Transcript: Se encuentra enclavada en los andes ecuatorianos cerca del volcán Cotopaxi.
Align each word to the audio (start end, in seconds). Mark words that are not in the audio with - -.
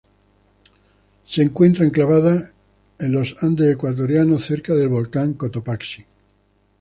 Se 1.27 1.43
encuentra 1.43 1.85
enclavada 1.85 2.53
en 2.99 3.11
los 3.11 3.35
andes 3.43 3.71
ecuatorianos 3.71 4.43
cerca 4.43 4.73
del 4.73 4.87
volcán 4.89 5.35
Cotopaxi. 5.35 6.07